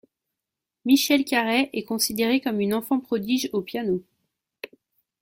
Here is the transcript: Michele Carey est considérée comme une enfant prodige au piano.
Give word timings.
Michele 0.83 1.25
Carey 1.25 1.69
est 1.73 1.83
considérée 1.83 2.41
comme 2.41 2.59
une 2.59 2.73
enfant 2.73 2.99
prodige 2.99 3.51
au 3.53 3.61
piano. 3.61 4.03